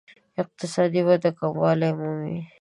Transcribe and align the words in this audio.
اقتصادي 0.41 1.01
وده 1.09 1.29
کموالی 1.39 1.89
مومي. 1.99 2.37